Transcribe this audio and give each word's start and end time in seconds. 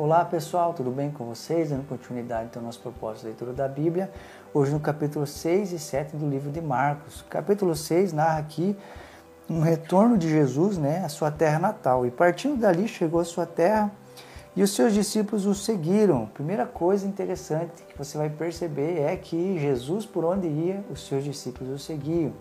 Olá 0.00 0.24
pessoal, 0.24 0.72
tudo 0.74 0.92
bem 0.92 1.10
com 1.10 1.24
vocês? 1.24 1.70
Dando 1.70 1.84
continuidade 1.88 2.46
então, 2.48 2.62
ao 2.62 2.66
nosso 2.66 2.78
propósito 2.78 3.22
de 3.22 3.26
leitura 3.30 3.52
da 3.52 3.66
Bíblia, 3.66 4.08
hoje 4.54 4.70
no 4.70 4.78
capítulo 4.78 5.26
6 5.26 5.72
e 5.72 5.78
7 5.80 6.16
do 6.16 6.30
livro 6.30 6.52
de 6.52 6.60
Marcos. 6.60 7.24
Capítulo 7.28 7.74
6 7.74 8.12
narra 8.12 8.38
aqui 8.38 8.76
um 9.50 9.58
retorno 9.58 10.16
de 10.16 10.30
Jesus 10.30 10.78
né, 10.78 11.04
à 11.04 11.08
sua 11.08 11.32
terra 11.32 11.58
natal. 11.58 12.06
E 12.06 12.12
partindo 12.12 12.56
dali, 12.60 12.86
chegou 12.86 13.18
à 13.18 13.24
sua 13.24 13.44
terra 13.44 13.90
e 14.54 14.62
os 14.62 14.70
seus 14.72 14.94
discípulos 14.94 15.46
o 15.46 15.52
seguiram. 15.52 16.26
Primeira 16.26 16.64
coisa 16.64 17.04
interessante 17.04 17.82
que 17.82 17.98
você 17.98 18.16
vai 18.16 18.30
perceber 18.30 19.00
é 19.00 19.16
que 19.16 19.58
Jesus, 19.58 20.06
por 20.06 20.24
onde 20.24 20.46
ia, 20.46 20.80
os 20.92 21.08
seus 21.08 21.24
discípulos 21.24 21.74
o 21.74 21.78
seguiam. 21.84 22.32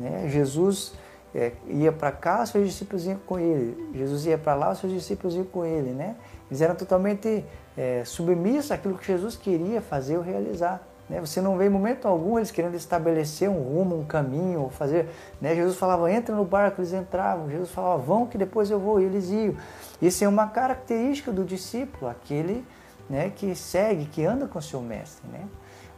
Né? 0.00 0.30
Jesus 0.30 0.94
é, 1.34 1.52
ia 1.68 1.92
para 1.92 2.10
cá, 2.10 2.42
os 2.42 2.48
seus 2.48 2.66
discípulos 2.66 3.04
iam 3.04 3.18
com 3.26 3.38
ele. 3.38 3.92
Jesus 3.94 4.24
ia 4.24 4.38
para 4.38 4.54
lá, 4.54 4.70
os 4.70 4.78
seus 4.78 4.90
discípulos 4.90 5.34
iam 5.34 5.44
com 5.44 5.62
ele. 5.62 5.90
Né? 5.90 6.16
Eles 6.50 6.60
eram 6.60 6.74
totalmente 6.74 7.44
é, 7.76 8.02
submissos 8.04 8.70
àquilo 8.70 8.96
que 8.96 9.06
Jesus 9.06 9.36
queria 9.36 9.80
fazer 9.80 10.16
ou 10.16 10.22
realizar. 10.22 10.82
Né? 11.08 11.20
Você 11.20 11.40
não 11.40 11.56
vê 11.56 11.66
em 11.66 11.70
momento 11.70 12.06
algum 12.06 12.38
eles 12.38 12.50
querendo 12.50 12.74
estabelecer 12.74 13.48
um 13.48 13.62
rumo, 13.62 13.98
um 13.98 14.04
caminho, 14.04 14.62
ou 14.62 14.70
fazer. 14.70 15.08
Né? 15.40 15.54
Jesus 15.54 15.76
falava, 15.76 16.10
entra 16.10 16.34
no 16.34 16.44
barco, 16.44 16.80
eles 16.80 16.92
entravam. 16.92 17.50
Jesus 17.50 17.70
falava, 17.70 17.98
vão 17.98 18.26
que 18.26 18.36
depois 18.36 18.70
eu 18.70 18.78
vou, 18.78 19.00
e 19.00 19.04
eles 19.04 19.30
iam. 19.30 19.56
Isso 20.00 20.24
é 20.24 20.28
uma 20.28 20.48
característica 20.48 21.32
do 21.32 21.44
discípulo, 21.44 22.10
aquele 22.10 22.64
né, 23.08 23.30
que 23.34 23.54
segue, 23.54 24.06
que 24.06 24.24
anda 24.24 24.46
com 24.46 24.58
o 24.58 24.62
seu 24.62 24.80
mestre. 24.80 25.28
Né? 25.30 25.44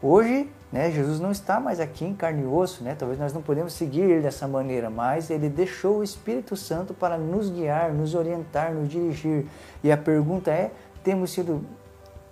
Hoje, 0.00 0.48
né, 0.70 0.92
Jesus 0.92 1.18
não 1.18 1.32
está 1.32 1.58
mais 1.58 1.80
aqui 1.80 2.04
em 2.04 2.14
carne 2.14 2.42
e 2.42 2.46
osso, 2.46 2.84
né? 2.84 2.94
talvez 2.96 3.18
nós 3.18 3.32
não 3.32 3.42
podemos 3.42 3.72
seguir 3.72 4.02
ele 4.02 4.20
dessa 4.20 4.46
maneira, 4.46 4.88
mas 4.88 5.28
ele 5.28 5.48
deixou 5.48 5.98
o 5.98 6.04
Espírito 6.04 6.56
Santo 6.56 6.94
para 6.94 7.18
nos 7.18 7.50
guiar, 7.50 7.92
nos 7.92 8.14
orientar, 8.14 8.72
nos 8.72 8.88
dirigir. 8.88 9.46
E 9.82 9.90
a 9.90 9.96
pergunta 9.96 10.50
é: 10.52 10.70
temos 11.02 11.32
sido 11.32 11.64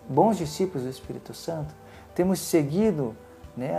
bons 0.08 0.38
discípulos 0.38 0.84
do 0.84 0.90
Espírito 0.90 1.34
Santo? 1.34 1.74
Temos 2.14 2.38
seguido 2.38 3.16
né, 3.56 3.74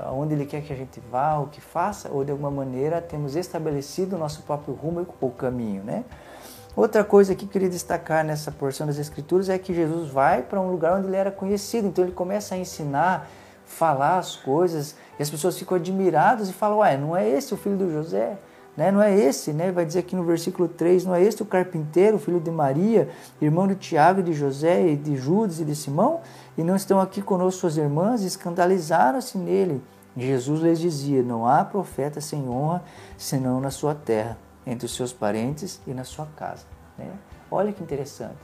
aonde 0.00 0.34
ele 0.34 0.46
quer 0.46 0.62
que 0.62 0.72
a 0.72 0.76
gente 0.76 1.00
vá, 1.10 1.38
o 1.38 1.46
que 1.46 1.60
faça, 1.60 2.08
ou 2.10 2.24
de 2.24 2.32
alguma 2.32 2.50
maneira 2.50 3.00
temos 3.00 3.36
estabelecido 3.36 4.16
o 4.16 4.18
nosso 4.18 4.42
próprio 4.42 4.74
rumo 4.74 5.06
ou 5.20 5.30
caminho? 5.30 5.84
Né? 5.84 6.04
Outra 6.76 7.04
coisa 7.04 7.36
que 7.36 7.44
eu 7.44 7.48
queria 7.48 7.68
destacar 7.68 8.24
nessa 8.24 8.50
porção 8.50 8.84
das 8.84 8.98
Escrituras 8.98 9.48
é 9.48 9.56
que 9.56 9.72
Jesus 9.72 10.10
vai 10.10 10.42
para 10.42 10.60
um 10.60 10.72
lugar 10.72 10.98
onde 10.98 11.06
ele 11.06 11.14
era 11.14 11.30
conhecido, 11.30 11.86
então 11.86 12.04
ele 12.04 12.12
começa 12.12 12.56
a 12.56 12.58
ensinar, 12.58 13.30
falar 13.64 14.18
as 14.18 14.34
coisas, 14.34 14.96
e 15.16 15.22
as 15.22 15.30
pessoas 15.30 15.56
ficam 15.56 15.76
admiradas 15.76 16.48
e 16.48 16.52
falam: 16.52 16.78
Ué, 16.78 16.96
não 16.96 17.16
é 17.16 17.28
esse 17.28 17.54
o 17.54 17.56
filho 17.56 17.76
do 17.76 17.92
José? 17.92 18.36
Né? 18.76 18.90
Não 18.90 19.00
é 19.00 19.16
esse, 19.16 19.52
né? 19.52 19.70
vai 19.70 19.86
dizer 19.86 20.00
aqui 20.00 20.16
no 20.16 20.24
versículo 20.24 20.66
3: 20.66 21.04
Não 21.04 21.14
é 21.14 21.22
este 21.22 21.44
o 21.44 21.46
carpinteiro, 21.46 22.18
filho 22.18 22.40
de 22.40 22.50
Maria, 22.50 23.08
irmão 23.40 23.68
de 23.68 23.76
Tiago, 23.76 24.20
de 24.20 24.32
José, 24.32 24.88
e 24.88 24.96
de 24.96 25.16
Judas 25.16 25.60
e 25.60 25.64
de 25.64 25.76
Simão? 25.76 26.22
E 26.58 26.64
não 26.64 26.74
estão 26.74 27.00
aqui 27.00 27.22
conosco 27.22 27.60
suas 27.60 27.76
irmãs? 27.76 28.22
Escandalizaram-se 28.22 29.38
nele. 29.38 29.80
Jesus 30.16 30.60
lhes 30.60 30.80
dizia: 30.80 31.22
Não 31.22 31.46
há 31.46 31.64
profeta 31.64 32.20
sem 32.20 32.48
honra 32.48 32.82
senão 33.16 33.60
na 33.60 33.70
sua 33.70 33.94
terra 33.94 34.36
entre 34.66 34.86
os 34.86 34.94
seus 34.94 35.12
parentes 35.12 35.80
e 35.86 35.92
na 35.92 36.04
sua 36.04 36.26
casa. 36.36 36.64
Né? 36.98 37.10
Olha 37.50 37.72
que 37.72 37.82
interessante. 37.82 38.38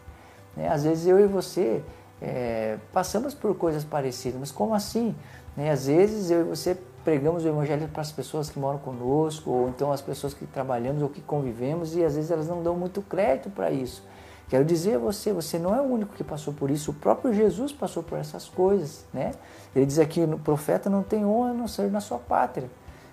Né? 0.56 0.68
Às 0.68 0.84
vezes 0.84 1.06
eu 1.06 1.18
e 1.18 1.26
você 1.26 1.82
é, 2.20 2.78
passamos 2.92 3.34
por 3.34 3.54
coisas 3.56 3.84
parecidas, 3.84 4.38
mas 4.38 4.52
como 4.52 4.74
assim? 4.74 5.14
Né? 5.56 5.70
Às 5.70 5.86
vezes 5.86 6.30
eu 6.30 6.40
e 6.40 6.44
você 6.44 6.76
pregamos 7.04 7.44
o 7.44 7.48
evangelho 7.48 7.88
para 7.88 8.02
as 8.02 8.12
pessoas 8.12 8.50
que 8.50 8.58
moram 8.58 8.78
conosco, 8.78 9.50
ou 9.50 9.68
então 9.68 9.90
as 9.90 10.02
pessoas 10.02 10.34
que 10.34 10.46
trabalhamos 10.46 11.02
ou 11.02 11.08
que 11.08 11.20
convivemos, 11.20 11.96
e 11.96 12.04
às 12.04 12.14
vezes 12.14 12.30
elas 12.30 12.46
não 12.46 12.62
dão 12.62 12.76
muito 12.76 13.00
crédito 13.02 13.50
para 13.50 13.70
isso. 13.70 14.02
Quero 14.48 14.64
dizer 14.64 14.96
a 14.96 14.98
você, 14.98 15.32
você 15.32 15.58
não 15.58 15.74
é 15.74 15.80
o 15.80 15.84
único 15.84 16.14
que 16.14 16.24
passou 16.24 16.52
por 16.52 16.70
isso, 16.70 16.90
o 16.90 16.94
próprio 16.94 17.32
Jesus 17.32 17.72
passou 17.72 18.02
por 18.02 18.18
essas 18.18 18.48
coisas, 18.48 19.06
né? 19.14 19.30
Ele 19.74 19.86
diz 19.86 19.98
aqui, 19.98 20.20
o 20.20 20.38
profeta 20.38 20.90
não 20.90 21.02
tem 21.02 21.24
honra 21.24 21.50
a 21.50 21.54
não 21.54 21.68
ser 21.68 21.90
na 21.90 22.00
sua 22.00 22.18
pátria, 22.18 22.68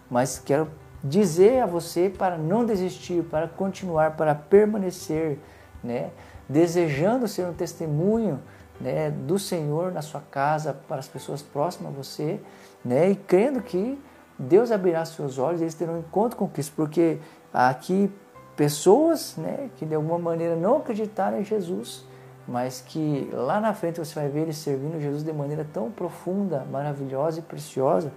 mas 0.10 0.40
quero 0.40 0.68
dizer 1.04 1.62
a 1.62 1.66
você 1.66 2.10
para 2.10 2.38
não 2.38 2.66
desistir, 2.66 3.24
para 3.24 3.48
continuar, 3.48 4.16
para 4.16 4.34
permanecer, 4.34 5.38
né? 5.84 6.12
desejando 6.50 7.28
ser 7.28 7.46
um 7.46 7.54
testemunho 7.54 8.40
né, 8.80 9.10
do 9.10 9.38
Senhor 9.38 9.92
na 9.92 10.02
sua 10.02 10.22
casa, 10.22 10.74
para 10.88 10.98
as 10.98 11.08
pessoas 11.08 11.42
próximas 11.42 11.94
a 11.94 11.96
você, 11.96 12.40
né, 12.86 13.10
e 13.10 13.16
crendo 13.16 13.62
que 13.62 14.00
Deus 14.38 14.72
abrirá 14.72 15.04
seus 15.04 15.38
olhos 15.38 15.62
e 15.62 15.64
eles 15.64 15.74
terão 15.74 15.96
um 15.96 16.00
encontro 16.00 16.38
com 16.38 16.48
Cristo, 16.48 16.74
porque 16.76 17.18
aqui 17.52 18.12
pessoas 18.56 19.36
né, 19.36 19.70
que 19.78 19.86
de 19.86 19.96
alguma 19.96 20.20
maneira 20.20 20.56
não 20.56 20.78
acreditaram 20.78 21.40
em 21.40 21.44
Jesus, 21.44 22.06
mas 22.48 22.82
que 22.82 23.30
lá 23.34 23.60
na 23.60 23.74
frente 23.74 24.00
você 24.00 24.16
vai 24.16 24.30
ver 24.30 24.42
eles 24.42 24.58
servindo 24.58 25.02
Jesus 25.02 25.24
de 25.24 25.34
maneira 25.34 25.68
tão 25.74 25.92
profunda, 25.92 26.66
maravilhosa 26.72 27.40
e 27.40 27.42
preciosa. 27.42 28.12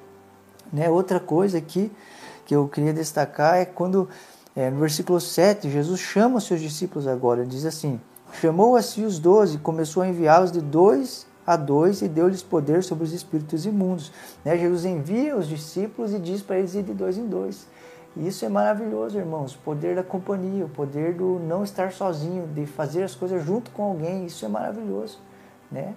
Né? 0.73 0.89
Outra 0.89 1.19
coisa 1.19 1.61
que 1.61 1.91
que 2.51 2.57
eu 2.57 2.67
queria 2.67 2.93
destacar 2.93 3.59
é 3.59 3.65
quando, 3.65 4.09
é, 4.57 4.69
no 4.71 4.81
versículo 4.81 5.21
7, 5.21 5.71
Jesus 5.71 6.01
chama 6.01 6.39
os 6.39 6.45
seus 6.49 6.61
discípulos 6.61 7.07
agora. 7.07 7.47
Diz 7.47 7.65
assim: 7.65 8.01
Chamou 8.41 8.75
a 8.75 8.83
si 8.83 9.03
os 9.03 9.21
doze, 9.21 9.59
começou 9.59 10.03
a 10.03 10.09
enviá-los 10.09 10.51
de 10.51 10.61
dois 10.61 11.29
a 11.47 11.55
dois 11.57 12.03
e 12.03 12.09
deu-lhes 12.09 12.43
poder 12.43 12.83
sobre 12.83 13.05
os 13.05 13.13
espíritos 13.13 13.67
imundos. 13.67 14.13
Né? 14.45 14.59
Jesus 14.59 14.85
envia 14.85 15.37
os 15.37 15.47
discípulos 15.47 16.13
e 16.13 16.19
diz 16.19 16.43
para 16.43 16.59
eles 16.59 16.75
ir 16.75 16.83
de 16.83 16.93
dois 16.93 17.17
em 17.17 17.27
dois. 17.27 17.69
E 18.17 18.27
isso 18.27 18.45
é 18.45 18.49
maravilhoso, 18.49 19.17
irmãos. 19.17 19.55
O 19.55 19.59
poder 19.59 19.95
da 19.95 20.03
companhia, 20.03 20.65
o 20.65 20.69
poder 20.69 21.15
do 21.15 21.41
não 21.47 21.63
estar 21.63 21.93
sozinho, 21.93 22.49
de 22.49 22.67
fazer 22.67 23.05
as 23.05 23.15
coisas 23.15 23.45
junto 23.45 23.71
com 23.71 23.85
alguém. 23.85 24.27
Isso 24.27 24.45
é 24.45 24.49
maravilhoso. 24.49 25.21
Né? 25.71 25.95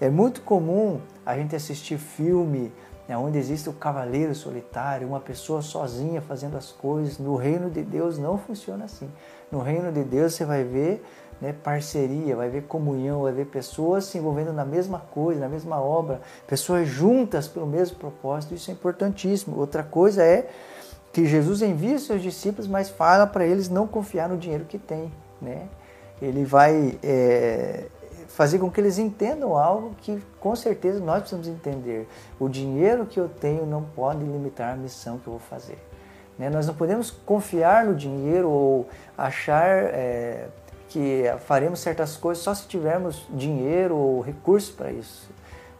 É 0.00 0.08
muito 0.08 0.40
comum 0.42 1.00
a 1.24 1.36
gente 1.36 1.56
assistir 1.56 1.98
filme 1.98 2.72
né, 3.08 3.16
onde 3.16 3.38
existe 3.38 3.68
o 3.68 3.72
cavaleiro 3.72 4.34
solitário, 4.34 5.06
uma 5.06 5.20
pessoa 5.20 5.62
sozinha 5.62 6.20
fazendo 6.20 6.56
as 6.56 6.72
coisas. 6.72 7.18
No 7.18 7.36
reino 7.36 7.70
de 7.70 7.82
Deus 7.82 8.18
não 8.18 8.36
funciona 8.36 8.84
assim. 8.84 9.08
No 9.50 9.60
reino 9.60 9.92
de 9.92 10.02
Deus 10.02 10.34
você 10.34 10.44
vai 10.44 10.64
ver 10.64 11.04
né, 11.40 11.52
parceria, 11.52 12.34
vai 12.34 12.48
ver 12.48 12.62
comunhão, 12.62 13.22
vai 13.22 13.32
ver 13.32 13.46
pessoas 13.46 14.04
se 14.04 14.18
envolvendo 14.18 14.52
na 14.52 14.64
mesma 14.64 14.98
coisa, 14.98 15.40
na 15.40 15.48
mesma 15.48 15.80
obra, 15.80 16.20
pessoas 16.46 16.88
juntas 16.88 17.46
pelo 17.46 17.66
mesmo 17.66 17.96
propósito. 17.96 18.54
Isso 18.54 18.70
é 18.70 18.74
importantíssimo. 18.74 19.56
Outra 19.58 19.82
coisa 19.82 20.22
é 20.22 20.48
que 21.12 21.26
Jesus 21.26 21.62
envia 21.62 21.98
seus 21.98 22.22
discípulos, 22.22 22.66
mas 22.66 22.90
fala 22.90 23.26
para 23.26 23.46
eles 23.46 23.68
não 23.68 23.86
confiar 23.86 24.28
no 24.28 24.36
dinheiro 24.36 24.64
que 24.64 24.78
tem. 24.78 25.12
Né? 25.40 25.68
Ele 26.20 26.44
vai 26.44 26.98
é, 27.02 27.84
fazer 28.28 28.58
com 28.58 28.70
que 28.70 28.80
eles 28.80 28.98
entendam 28.98 29.56
algo 29.56 29.94
que 29.98 30.22
com 30.40 30.54
certeza 30.54 31.00
nós 31.00 31.20
precisamos 31.20 31.48
entender. 31.48 32.08
O 32.38 32.48
dinheiro 32.48 33.06
que 33.06 33.18
eu 33.18 33.28
tenho 33.28 33.66
não 33.66 33.82
pode 33.82 34.20
limitar 34.20 34.74
a 34.74 34.76
missão 34.76 35.18
que 35.18 35.26
eu 35.26 35.32
vou 35.32 35.40
fazer. 35.40 35.78
Né? 36.38 36.50
Nós 36.50 36.66
não 36.66 36.74
podemos 36.74 37.10
confiar 37.10 37.84
no 37.84 37.94
dinheiro 37.94 38.48
ou 38.48 38.88
achar 39.16 39.68
é, 39.68 40.48
que 40.88 41.24
faremos 41.46 41.80
certas 41.80 42.16
coisas 42.16 42.42
só 42.42 42.54
se 42.54 42.66
tivermos 42.66 43.26
dinheiro 43.30 43.96
ou 43.96 44.20
recursos 44.20 44.70
para 44.70 44.92
isso. 44.92 45.28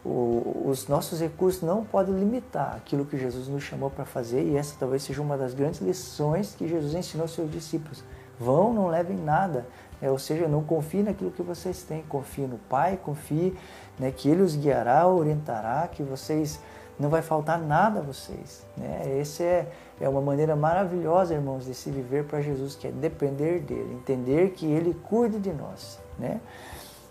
O, 0.04 0.64
os 0.66 0.86
nossos 0.86 1.20
recursos 1.20 1.62
não 1.62 1.84
podem 1.84 2.14
limitar 2.14 2.76
aquilo 2.76 3.04
que 3.04 3.18
Jesus 3.18 3.48
nos 3.48 3.64
chamou 3.64 3.90
para 3.90 4.04
fazer 4.04 4.42
e 4.42 4.56
essa 4.56 4.76
talvez 4.78 5.02
seja 5.02 5.20
uma 5.20 5.36
das 5.36 5.52
grandes 5.52 5.80
lições 5.80 6.54
que 6.54 6.68
Jesus 6.68 6.94
ensinou 6.94 7.24
aos 7.24 7.34
seus 7.34 7.50
discípulos. 7.50 8.04
Vão, 8.38 8.72
não 8.72 8.88
levem 8.88 9.16
nada, 9.16 9.66
é, 10.00 10.10
ou 10.10 10.18
seja, 10.18 10.46
não 10.46 10.62
confie 10.62 11.02
naquilo 11.02 11.30
que 11.30 11.42
vocês 11.42 11.82
têm, 11.82 12.02
confie 12.02 12.46
no 12.46 12.58
Pai, 12.58 12.98
confie 13.02 13.56
né, 13.98 14.10
que 14.10 14.28
Ele 14.28 14.42
os 14.42 14.54
guiará, 14.54 15.06
orientará, 15.08 15.88
que 15.90 16.02
vocês 16.02 16.60
não 16.98 17.08
vai 17.08 17.22
faltar 17.22 17.58
nada 17.58 18.00
a 18.00 18.02
vocês. 18.02 18.64
Né? 18.76 19.18
Essa 19.20 19.42
é, 19.42 19.68
é 20.00 20.08
uma 20.08 20.20
maneira 20.20 20.54
maravilhosa, 20.54 21.34
irmãos, 21.34 21.64
de 21.64 21.74
se 21.74 21.90
viver 21.90 22.24
para 22.24 22.40
Jesus, 22.40 22.74
que 22.74 22.88
é 22.88 22.90
depender 22.90 23.60
dele, 23.60 23.94
entender 23.94 24.50
que 24.50 24.66
Ele 24.66 24.94
cuida 25.08 25.38
de 25.38 25.52
nós. 25.52 25.98
Né? 26.18 26.40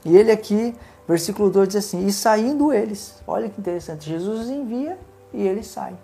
E 0.06 0.16
ele 0.16 0.32
aqui, 0.32 0.76
versículo 1.08 1.50
2 1.50 1.68
diz 1.68 1.78
assim: 1.78 2.06
E 2.06 2.14
saindo 2.14 2.72
eles, 2.72 3.22
olha 3.26 3.50
que 3.50 3.60
interessante, 3.60 4.08
Jesus 4.08 4.50
envia 4.50 4.98
e 5.34 5.46
eles 5.46 5.66
saem. 5.66 5.98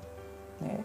Né? 0.59 0.79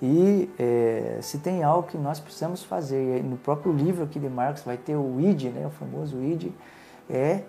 E 0.00 0.50
é, 0.58 1.18
se 1.22 1.38
tem 1.38 1.62
algo 1.62 1.88
que 1.88 1.96
nós 1.96 2.20
precisamos 2.20 2.62
fazer, 2.62 3.22
no 3.24 3.36
próprio 3.36 3.72
livro 3.72 4.04
aqui 4.04 4.18
de 4.18 4.28
Marcos 4.28 4.62
vai 4.62 4.76
ter 4.76 4.94
o 4.94 5.18
ID, 5.20 5.44
né, 5.44 5.66
o 5.66 5.70
famoso 5.70 6.22
ID, 6.22 6.52
é 7.08 7.42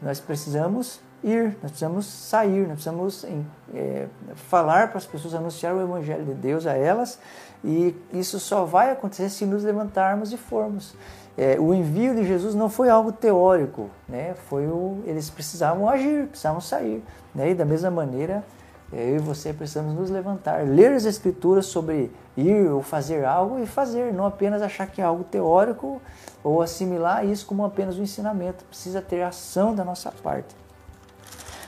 nós 0.00 0.20
precisamos 0.20 1.00
ir, 1.24 1.56
nós 1.62 1.70
precisamos 1.70 2.06
sair, 2.06 2.60
nós 2.66 2.74
precisamos 2.74 3.26
é, 3.74 4.06
falar 4.34 4.88
para 4.88 4.98
as 4.98 5.06
pessoas, 5.06 5.34
anunciar 5.34 5.74
o 5.74 5.80
Evangelho 5.80 6.24
de 6.24 6.34
Deus 6.34 6.66
a 6.66 6.74
elas, 6.74 7.18
e 7.64 7.94
isso 8.12 8.40
só 8.40 8.64
vai 8.64 8.90
acontecer 8.90 9.28
se 9.28 9.46
nos 9.46 9.62
levantarmos 9.62 10.32
e 10.32 10.36
formos. 10.36 10.94
É, 11.36 11.58
o 11.58 11.72
envio 11.72 12.14
de 12.14 12.24
Jesus 12.24 12.54
não 12.54 12.68
foi 12.68 12.90
algo 12.90 13.10
teórico, 13.10 13.88
né? 14.08 14.34
foi 14.48 14.66
o, 14.66 15.02
eles 15.06 15.30
precisavam 15.30 15.88
agir, 15.88 16.26
precisavam 16.26 16.60
sair. 16.60 17.02
Né? 17.34 17.50
E 17.50 17.54
da 17.54 17.64
mesma 17.64 17.90
maneira, 17.90 18.44
eu 18.92 19.16
e 19.16 19.18
você 19.18 19.52
precisamos 19.52 19.94
nos 19.94 20.10
levantar, 20.10 20.66
ler 20.66 20.92
as 20.92 21.06
Escrituras 21.06 21.66
sobre 21.66 22.10
ir 22.36 22.70
ou 22.70 22.82
fazer 22.82 23.24
algo 23.24 23.58
e 23.58 23.66
fazer, 23.66 24.12
não 24.12 24.26
apenas 24.26 24.60
achar 24.60 24.86
que 24.86 25.00
é 25.00 25.04
algo 25.04 25.24
teórico 25.24 26.00
ou 26.44 26.60
assimilar 26.60 27.24
isso 27.24 27.46
como 27.46 27.64
apenas 27.64 27.98
um 27.98 28.02
ensinamento. 28.02 28.64
Precisa 28.64 29.00
ter 29.00 29.22
ação 29.22 29.74
da 29.74 29.84
nossa 29.84 30.12
parte. 30.12 30.54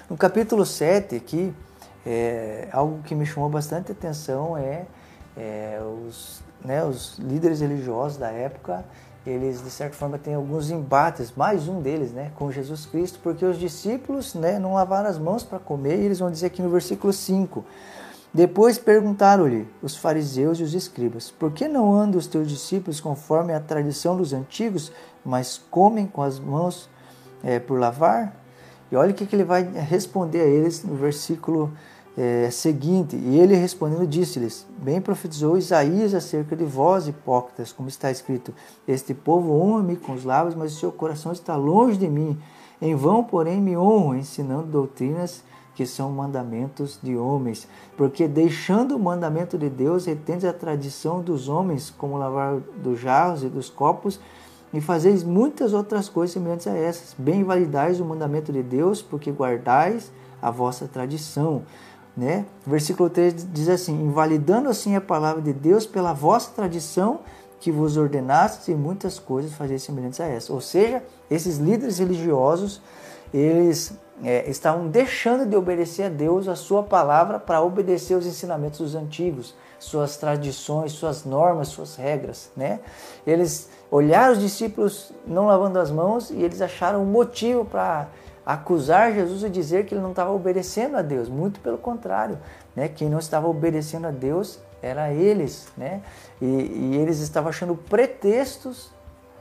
No 0.09 0.19
capítulo 0.19 0.67
7 0.67 1.17
aqui, 1.17 1.55
é, 2.05 2.69
algo 2.73 3.03
que 3.03 3.15
me 3.15 3.25
chamou 3.25 3.49
bastante 3.49 3.91
atenção 3.91 4.59
é, 4.59 4.85
é 5.35 5.81
os, 6.07 6.43
né, 6.63 6.85
os 6.85 7.19
líderes 7.19 7.61
religiosos 7.61 8.19
da 8.19 8.31
época 8.31 8.85
eles 9.27 9.63
de 9.63 9.71
certa 9.71 9.97
forma 9.97 10.19
têm 10.19 10.35
alguns 10.35 10.71
embates, 10.71 11.33
mais 11.35 11.67
um 11.67 11.81
deles, 11.81 12.13
né, 12.13 12.31
com 12.35 12.53
Jesus 12.53 12.85
Cristo, 12.85 13.19
porque 13.23 13.45
os 13.45 13.59
discípulos, 13.59 14.35
né, 14.35 14.59
não 14.59 14.75
lavaram 14.75 15.09
as 15.09 15.19
mãos 15.19 15.43
para 15.43 15.59
comer, 15.59 15.99
e 15.99 16.05
eles 16.05 16.19
vão 16.19 16.31
dizer 16.31 16.47
aqui 16.47 16.61
no 16.61 16.69
versículo 16.69 17.13
5. 17.13 17.65
Depois 18.33 18.79
perguntaram-lhe 18.79 19.67
os 19.81 19.97
fariseus 19.97 20.59
e 20.59 20.63
os 20.63 20.75
escribas: 20.75 21.31
Por 21.31 21.53
que 21.53 21.69
não 21.69 21.95
andam 21.95 22.19
os 22.19 22.27
teus 22.27 22.49
discípulos 22.49 23.01
conforme 23.01 23.55
a 23.55 23.61
tradição 23.61 24.17
dos 24.17 24.33
antigos, 24.33 24.91
mas 25.25 25.57
comem 25.71 26.07
com 26.07 26.21
as 26.21 26.39
mãos 26.39 26.91
é, 27.43 27.61
por 27.61 27.79
lavar? 27.79 28.35
E 28.91 28.97
olha 28.97 29.13
o 29.13 29.15
que, 29.15 29.25
que 29.25 29.37
ele 29.37 29.45
vai 29.45 29.63
responder 29.63 30.41
a 30.41 30.47
eles 30.47 30.83
no 30.85 30.97
versículo 30.97 31.69
5 31.69 31.94
é, 32.17 32.49
seguinte, 32.51 33.17
e 33.17 33.39
ele 33.39 33.55
respondendo 33.57 34.07
disse-lhes: 34.07 34.67
Bem 34.79 35.01
profetizou 35.01 35.59
Isaías 35.59 36.15
acerca 36.15 36.55
de 36.55 36.65
vós, 36.65 37.09
hipócritas, 37.09 37.73
como 37.73 37.89
está 37.89 38.11
escrito: 38.11 38.55
Este 38.87 39.13
povo 39.13 39.53
honra-me 39.53 39.97
com 39.97 40.13
os 40.13 40.25
lábios, 40.25 40.55
mas 40.55 40.75
o 40.75 40.79
seu 40.79 40.93
coração 40.93 41.33
está 41.33 41.57
longe 41.57 41.99
de 41.99 42.09
mim. 42.09 42.39
Em 42.81 42.95
vão, 42.95 43.25
porém, 43.25 43.61
me 43.61 43.77
honram, 43.77 44.17
ensinando 44.17 44.67
doutrinas 44.67 45.43
que 45.75 45.85
são 45.85 46.13
mandamentos 46.13 46.99
de 47.03 47.17
homens. 47.17 47.67
Porque 47.97 48.29
deixando 48.29 48.97
o 48.97 48.99
mandamento 48.99 49.59
de 49.59 49.69
Deus, 49.69 50.07
retendes 50.07 50.45
a 50.45 50.53
tradição 50.53 51.21
dos 51.21 51.49
homens, 51.49 51.91
como 51.91 52.17
lavar 52.17 52.61
dos 52.77 53.01
jarros 53.01 53.43
e 53.43 53.49
dos 53.49 53.69
copos, 53.69 54.21
e 54.73 54.81
fazeis 54.81 55.23
muitas 55.23 55.73
outras 55.73 56.09
coisas 56.09 56.33
semelhantes 56.33 56.67
a 56.67 56.77
essas. 56.77 57.15
Bem 57.19 57.45
validais 57.45 58.01
o 58.01 58.05
mandamento 58.05 58.53
de 58.53 58.63
Deus, 58.63 59.03
porque 59.03 59.31
guardais 59.31 60.13
a 60.41 60.51
vossa 60.51 60.87
tradição. 60.87 61.63
Né? 62.17 62.45
Versículo 62.67 63.11
3 63.11 63.47
diz 63.53 63.69
assim: 63.69 63.93
Invalidando 64.03 64.69
assim 64.69 64.95
a 64.95 65.01
palavra 65.01 65.43
de 65.43 65.53
Deus 65.53 65.85
pela 65.85 66.13
vossa 66.13 66.51
tradição, 66.55 67.21
que 67.61 67.73
vos 67.73 67.97
ordenaste 67.97 68.71
e 68.71 68.75
muitas 68.75 69.19
coisas 69.19 69.55
fazer 69.55 69.79
semelhantes 69.79 70.21
a 70.21 70.27
essa. 70.27 70.53
Ou 70.53 70.61
seja, 70.61 71.03
esses 71.31 71.57
líderes 71.59 71.99
religiosos, 71.99 72.81
eles 73.33 73.95
é, 74.23 74.49
estavam 74.49 74.87
deixando 74.89 75.47
de 75.49 75.57
obedecer 75.57 76.05
a 76.05 76.09
Deus, 76.09 76.47
a 76.47 76.55
sua 76.55 76.83
palavra, 76.83 77.39
para 77.39 77.63
obedecer 77.63 78.15
os 78.15 78.27
ensinamentos 78.27 78.79
dos 78.81 78.95
antigos, 78.95 79.55
suas 79.79 80.17
tradições, 80.17 80.93
suas 80.93 81.25
normas, 81.25 81.69
suas 81.69 81.97
regras. 81.97 82.51
Né? 82.57 82.81
Eles 83.27 83.69
olharam 83.91 84.35
os 84.35 84.41
discípulos 84.41 85.11
não 85.27 85.47
lavando 85.47 85.79
as 85.79 85.91
mãos 85.91 86.31
e 86.31 86.43
eles 86.43 86.61
acharam 86.61 87.03
um 87.03 87.07
motivo 87.07 87.65
para 87.65 88.09
acusar 88.45 89.13
Jesus 89.13 89.43
e 89.43 89.49
dizer 89.49 89.87
que 89.87 89.95
ele 89.95 90.03
não 90.03 90.11
estava 90.11 90.31
obedecendo 90.33 90.97
a 90.97 91.03
Deus. 91.03 91.29
Muito 91.29 91.61
pelo 91.61 91.79
contrário, 91.79 92.39
né? 92.75 92.89
Quem 92.89 93.09
não 93.09 93.19
estava 93.19 93.49
obedecendo 93.49 94.07
a 94.07 94.11
Deus 94.11 94.59
era 94.83 95.13
eles, 95.13 95.69
né? 95.77 96.03
E, 96.41 96.47
e 96.47 96.97
eles 96.97 97.21
estavam 97.21 97.49
achando 97.49 97.75
pretextos 97.75 98.93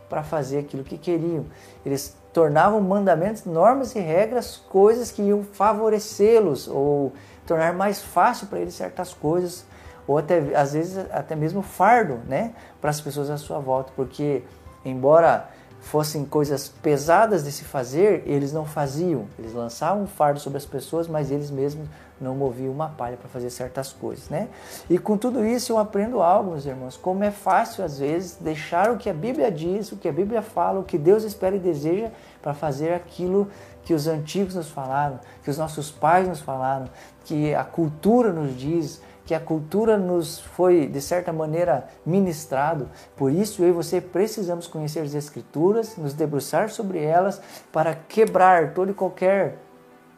para 0.10 0.24
fazer 0.24 0.60
aquilo 0.60 0.84
que 0.84 0.98
queriam. 0.98 1.46
Eles 1.86 2.16
tornavam 2.32 2.82
mandamentos, 2.82 3.46
normas 3.46 3.96
e 3.96 4.00
regras 4.00 4.58
coisas 4.70 5.12
que 5.12 5.22
iam 5.22 5.44
favorecê-los 5.44 6.68
ou 6.68 7.14
tornar 7.46 7.74
mais 7.74 8.02
fácil 8.02 8.48
para 8.48 8.60
eles 8.60 8.74
certas 8.74 9.14
coisas 9.14 9.66
ou 10.08 10.18
até 10.18 10.40
às 10.56 10.74
vezes 10.74 10.98
até 11.12 11.36
mesmo 11.36 11.62
fardo, 11.62 12.20
né, 12.28 12.54
para 12.82 12.90
as 12.90 13.00
pessoas 13.00 13.30
à 13.30 13.38
sua 13.38 13.60
volta, 13.60 13.92
porque 13.96 14.44
embora 14.84 15.50
fossem 15.84 16.24
coisas 16.24 16.70
pesadas 16.82 17.44
de 17.44 17.52
se 17.52 17.66
fazer, 17.66 18.24
eles 18.26 18.54
não 18.54 18.66
faziam. 18.66 19.26
Eles 19.38 19.54
lançavam 19.54 20.04
um 20.04 20.08
fardo 20.08 20.40
sobre 20.40 20.58
as 20.58 20.66
pessoas, 20.66 21.10
mas 21.10 21.30
eles 21.30 21.52
mesmos 21.52 21.88
não 22.22 22.34
moviam 22.34 22.72
uma 22.72 22.88
palha 22.88 23.18
para 23.18 23.28
fazer 23.28 23.50
certas 23.50 23.92
coisas, 23.92 24.30
né? 24.30 24.48
E 24.90 24.98
com 24.98 25.18
tudo 25.18 25.46
isso 25.46 25.74
eu 25.74 25.78
aprendo 25.78 26.22
algo, 26.22 26.52
meus 26.52 26.66
irmãos, 26.66 26.96
como 26.96 27.24
é 27.24 27.32
fácil 27.32 27.84
às 27.84 28.00
vezes 28.00 28.38
deixar 28.40 28.92
o 28.92 28.98
que 28.98 29.10
a 29.10 29.14
Bíblia 29.14 29.52
diz, 29.52 29.92
o 29.92 29.98
que 29.98 30.08
a 30.08 30.12
Bíblia 30.12 30.42
fala, 30.42 30.80
o 30.80 30.84
que 30.84 30.98
Deus 30.98 31.24
espera 31.24 31.56
e 31.56 31.60
deseja 31.60 32.10
para 32.42 32.54
fazer 32.54 32.94
aquilo 32.94 33.50
que 33.86 33.94
os 33.94 34.08
antigos 34.08 34.56
nos 34.56 34.70
falaram, 34.70 35.20
que 35.44 35.50
os 35.50 35.58
nossos 35.58 35.92
pais 35.92 36.28
nos 36.28 36.40
falaram, 36.40 36.86
que 37.26 37.54
a 37.54 37.64
cultura 37.64 38.32
nos 38.32 38.58
diz, 38.58 39.02
que 39.26 39.34
a 39.34 39.40
cultura 39.40 39.98
nos 39.98 40.40
foi, 40.40 40.86
de 40.86 41.02
certa 41.02 41.32
maneira, 41.32 41.88
ministrado. 42.06 42.90
Por 43.16 43.32
isso, 43.32 43.64
eu 43.64 43.70
e 43.70 43.72
você 43.72 44.02
precisamos 44.02 44.68
conhecer 44.68 45.00
as 45.00 45.14
Escrituras, 45.14 45.96
nos 45.98 46.14
debruçar 46.14 46.70
sobre 46.70 47.02
elas, 47.02 47.42
para 47.72 47.96
quebrar 47.96 48.74
todo 48.74 48.92
e 48.92 48.94
qualquer 48.94 49.58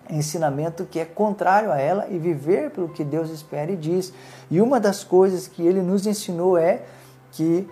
ensinamento 0.10 0.86
que 0.86 1.00
é 1.00 1.06
contrário 1.06 1.72
a 1.72 1.80
ela 1.80 2.08
e 2.10 2.18
viver 2.18 2.72
pelo 2.72 2.90
que 2.90 3.04
Deus 3.04 3.30
espera 3.30 3.72
e 3.72 3.76
diz. 3.76 4.14
E 4.50 4.62
uma 4.62 4.80
das 4.80 5.04
coisas 5.04 5.48
que 5.48 5.66
ele 5.66 5.82
nos 5.82 6.06
ensinou 6.06 6.58
é 6.58 6.84
que 7.32 7.68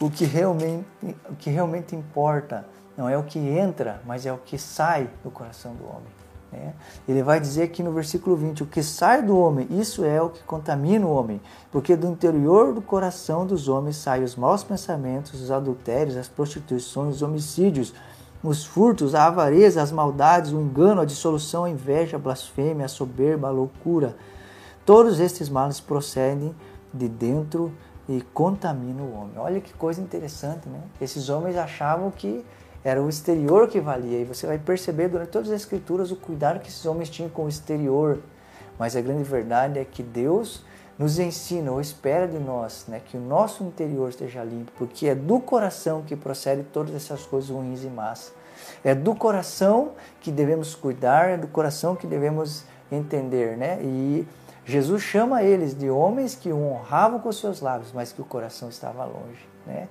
o 0.00 0.10
que 0.10 0.24
realmente, 0.24 0.86
o 1.28 1.34
que 1.38 1.50
realmente 1.50 1.94
importa 1.94 2.66
não 2.96 3.08
é 3.08 3.16
o 3.16 3.22
que 3.22 3.38
entra, 3.38 4.00
mas 4.06 4.26
é 4.26 4.32
o 4.32 4.38
que 4.38 4.58
sai 4.58 5.08
do 5.22 5.30
coração 5.30 5.74
do 5.74 5.84
homem. 5.84 6.22
Né? 6.52 6.74
Ele 7.08 7.22
vai 7.22 7.40
dizer 7.40 7.64
aqui 7.64 7.82
no 7.82 7.92
versículo 7.92 8.36
20: 8.36 8.62
O 8.62 8.66
que 8.66 8.82
sai 8.82 9.22
do 9.22 9.36
homem, 9.38 9.66
isso 9.70 10.04
é 10.04 10.20
o 10.20 10.28
que 10.28 10.42
contamina 10.42 11.06
o 11.06 11.12
homem, 11.12 11.40
porque 11.70 11.96
do 11.96 12.06
interior 12.06 12.74
do 12.74 12.82
coração 12.82 13.46
dos 13.46 13.68
homens 13.68 13.96
saem 13.96 14.22
os 14.22 14.36
maus 14.36 14.62
pensamentos, 14.62 15.40
os 15.40 15.50
adultérios, 15.50 16.16
as 16.16 16.28
prostituições, 16.28 17.16
os 17.16 17.22
homicídios, 17.22 17.94
os 18.42 18.64
furtos, 18.64 19.14
a 19.14 19.26
avareza, 19.26 19.80
as 19.80 19.90
maldades, 19.90 20.52
o 20.52 20.60
engano, 20.60 21.00
a 21.00 21.04
dissolução, 21.04 21.64
a 21.64 21.70
inveja, 21.70 22.16
a 22.16 22.20
blasfêmia, 22.20 22.84
a 22.84 22.88
soberba, 22.88 23.48
a 23.48 23.50
loucura. 23.50 24.16
Todos 24.84 25.20
estes 25.20 25.48
males 25.48 25.80
procedem 25.80 26.54
de 26.92 27.08
dentro 27.08 27.72
e 28.08 28.20
contaminam 28.34 29.04
o 29.04 29.14
homem. 29.14 29.38
Olha 29.38 29.60
que 29.60 29.72
coisa 29.72 30.00
interessante, 30.00 30.68
né? 30.68 30.80
Esses 31.00 31.28
homens 31.28 31.56
achavam 31.56 32.10
que 32.10 32.44
era 32.84 33.00
o 33.00 33.08
exterior 33.08 33.68
que 33.68 33.80
valia. 33.80 34.20
E 34.20 34.24
você 34.24 34.46
vai 34.46 34.58
perceber 34.58 35.08
durante 35.08 35.30
todas 35.30 35.50
as 35.50 35.60
escrituras 35.60 36.10
o 36.10 36.16
cuidado 36.16 36.60
que 36.60 36.68
esses 36.68 36.84
homens 36.84 37.08
tinham 37.08 37.30
com 37.30 37.44
o 37.44 37.48
exterior. 37.48 38.18
Mas 38.78 38.96
a 38.96 39.00
grande 39.00 39.22
verdade 39.22 39.78
é 39.78 39.84
que 39.84 40.02
Deus 40.02 40.64
nos 40.98 41.18
ensina 41.18 41.72
ou 41.72 41.80
espera 41.80 42.28
de 42.28 42.38
nós 42.38 42.84
né, 42.86 43.00
que 43.04 43.16
o 43.16 43.20
nosso 43.20 43.64
interior 43.64 44.08
esteja 44.10 44.44
limpo, 44.44 44.70
porque 44.76 45.08
é 45.08 45.14
do 45.14 45.40
coração 45.40 46.02
que 46.02 46.14
procede 46.14 46.62
todas 46.64 46.94
essas 46.94 47.24
coisas 47.24 47.50
ruins 47.50 47.82
e 47.82 47.88
más. 47.88 48.32
É 48.84 48.94
do 48.94 49.14
coração 49.14 49.92
que 50.20 50.30
devemos 50.30 50.74
cuidar, 50.74 51.30
é 51.30 51.36
do 51.36 51.48
coração 51.48 51.96
que 51.96 52.06
devemos 52.06 52.64
entender, 52.90 53.56
né? 53.56 53.78
E 53.82 54.26
Jesus 54.64 55.02
chama 55.02 55.42
eles 55.42 55.74
de 55.74 55.90
homens 55.90 56.34
que 56.34 56.52
honravam 56.52 57.18
com 57.18 57.32
seus 57.32 57.60
lábios, 57.60 57.90
mas 57.92 58.12
que 58.12 58.20
o 58.20 58.24
coração 58.24 58.68
estava 58.68 59.04
longe, 59.04 59.48
né? 59.66 59.88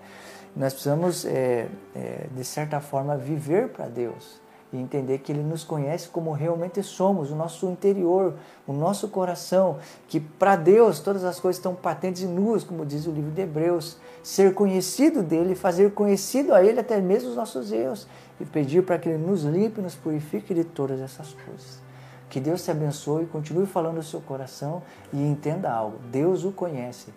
Nós 0.55 0.73
precisamos, 0.73 1.25
é, 1.25 1.69
é, 1.95 2.27
de 2.35 2.43
certa 2.43 2.81
forma, 2.81 3.15
viver 3.15 3.69
para 3.69 3.87
Deus 3.87 4.41
e 4.73 4.77
entender 4.77 5.19
que 5.19 5.31
Ele 5.31 5.43
nos 5.43 5.63
conhece 5.63 6.07
como 6.09 6.31
realmente 6.31 6.81
somos, 6.83 7.31
o 7.31 7.35
nosso 7.35 7.69
interior, 7.69 8.33
o 8.65 8.73
nosso 8.73 9.07
coração, 9.09 9.77
que 10.07 10.19
para 10.19 10.55
Deus 10.55 10.99
todas 10.99 11.23
as 11.23 11.39
coisas 11.39 11.57
estão 11.57 11.75
patentes 11.75 12.21
e 12.21 12.25
nuas, 12.25 12.63
como 12.63 12.85
diz 12.85 13.05
o 13.05 13.11
livro 13.11 13.31
de 13.31 13.41
Hebreus. 13.41 13.97
Ser 14.23 14.53
conhecido 14.53 15.23
dele, 15.23 15.55
fazer 15.55 15.91
conhecido 15.93 16.53
a 16.53 16.63
Ele 16.63 16.79
até 16.79 16.99
mesmo 16.99 17.29
os 17.29 17.35
nossos 17.35 17.71
erros 17.71 18.07
e 18.39 18.45
pedir 18.45 18.83
para 18.83 18.97
que 18.97 19.09
Ele 19.09 19.17
nos 19.17 19.43
limpe 19.43 19.81
nos 19.81 19.95
purifique 19.95 20.53
de 20.53 20.63
todas 20.63 20.99
essas 20.99 21.33
coisas. 21.33 21.79
Que 22.29 22.39
Deus 22.39 22.63
te 22.63 22.71
abençoe, 22.71 23.25
continue 23.25 23.65
falando 23.65 23.95
no 23.95 24.03
seu 24.03 24.21
coração 24.21 24.83
e 25.11 25.21
entenda 25.21 25.69
algo: 25.69 25.97
Deus 26.09 26.45
o 26.45 26.51
conhece 26.51 27.11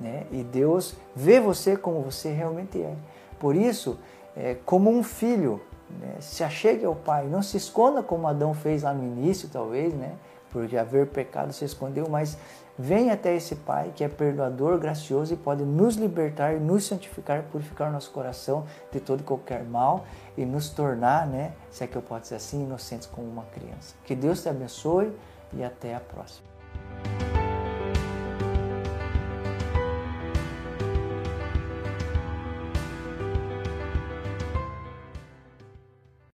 né? 0.00 0.26
E 0.30 0.42
Deus 0.42 0.94
vê 1.14 1.40
você 1.40 1.76
como 1.76 2.02
você 2.02 2.30
realmente 2.32 2.80
é. 2.80 2.94
Por 3.38 3.56
isso, 3.56 3.98
é, 4.36 4.56
como 4.64 4.90
um 4.90 5.02
filho, 5.02 5.60
né? 6.00 6.16
se 6.20 6.44
achegue 6.44 6.84
ao 6.84 6.94
Pai. 6.94 7.26
Não 7.26 7.42
se 7.42 7.56
esconda 7.56 8.02
como 8.02 8.26
Adão 8.26 8.54
fez 8.54 8.82
lá 8.82 8.92
no 8.92 9.04
início, 9.04 9.48
talvez, 9.48 9.94
né? 9.94 10.14
Por 10.50 10.64
haver 10.76 11.08
pecado 11.08 11.52
se 11.52 11.64
escondeu, 11.64 12.08
mas 12.08 12.38
vem 12.78 13.10
até 13.10 13.34
esse 13.34 13.56
Pai 13.56 13.92
que 13.94 14.02
é 14.02 14.08
perdoador, 14.08 14.78
gracioso 14.78 15.34
e 15.34 15.36
pode 15.36 15.64
nos 15.64 15.96
libertar, 15.96 16.54
nos 16.54 16.86
santificar, 16.86 17.42
purificar 17.44 17.90
nosso 17.90 18.10
coração 18.10 18.64
de 18.90 19.00
todo 19.00 19.20
e 19.20 19.22
qualquer 19.22 19.64
mal 19.64 20.04
e 20.36 20.44
nos 20.44 20.70
tornar, 20.70 21.26
né? 21.26 21.52
Se 21.70 21.84
é 21.84 21.86
que 21.86 21.96
eu 21.96 22.02
posso 22.02 22.22
dizer 22.22 22.36
assim, 22.36 22.64
inocentes 22.64 23.06
como 23.06 23.26
uma 23.26 23.44
criança. 23.44 23.94
Que 24.04 24.14
Deus 24.14 24.42
te 24.42 24.48
abençoe 24.48 25.12
e 25.52 25.62
até 25.62 25.94
a 25.94 26.00
próxima. 26.00 26.55